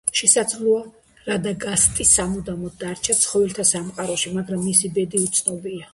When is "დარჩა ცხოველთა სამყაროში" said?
2.85-4.33